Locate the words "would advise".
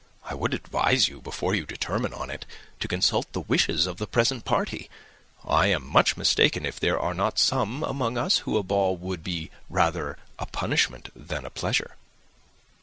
0.33-1.07